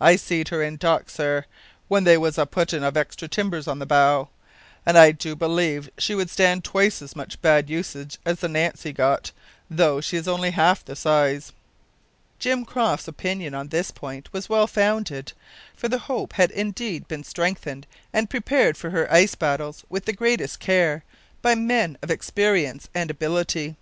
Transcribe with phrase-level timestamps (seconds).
[0.00, 1.44] "I seed her in dock, sir,
[1.86, 4.28] when they was a puttin' of extra timbers on the bow,
[4.84, 8.92] and I do believe she would stand twice as much bad usage as the Nancy
[8.92, 9.30] got,
[9.70, 11.52] though she is only half the size."
[12.40, 15.34] Jim Croft's opinion on this point was well founded,
[15.76, 20.12] for the Hope had indeed been strengthened and prepared for her ice battles with the
[20.12, 21.04] greatest care,
[21.42, 23.76] by men of experience and ability.